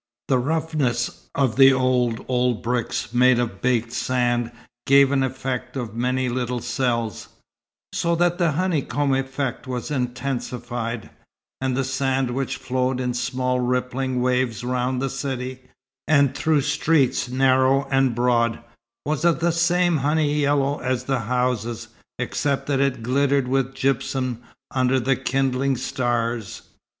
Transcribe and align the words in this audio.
The 0.29 0.39
roughness 0.39 1.29
of 1.35 1.57
the 1.57 1.71
old, 1.73 2.25
old 2.27 2.63
bricks, 2.63 3.13
made 3.13 3.37
of 3.37 3.61
baked 3.61 3.91
sand, 3.93 4.51
gave 4.87 5.11
an 5.11 5.21
effect 5.21 5.77
of 5.77 5.93
many 5.93 6.27
little 6.27 6.59
cells; 6.59 7.27
so 7.93 8.15
that 8.15 8.39
the 8.39 8.53
honeycomb 8.53 9.13
effect 9.13 9.67
was 9.67 9.91
intensified; 9.91 11.11
and 11.61 11.77
the 11.77 11.83
sand 11.83 12.31
which 12.31 12.57
flowed 12.57 12.99
in 12.99 13.13
small 13.13 13.59
rippling 13.59 14.23
waves 14.23 14.63
round 14.63 15.03
the 15.03 15.09
city, 15.11 15.61
and 16.07 16.33
through 16.33 16.61
streets 16.61 17.29
narrow 17.29 17.87
and 17.91 18.15
broad, 18.15 18.57
was 19.05 19.23
of 19.23 19.39
the 19.39 19.51
same 19.51 19.97
honey 19.97 20.33
yellow 20.39 20.79
as 20.79 21.03
the 21.03 21.19
houses, 21.19 21.89
except 22.17 22.65
that 22.65 22.79
it 22.79 23.03
glittered 23.03 23.47
with 23.47 23.75
gypsum 23.75 24.41
under 24.73 24.99
the 24.99 25.15
kindling 25.15 25.77
stars. 25.77 26.63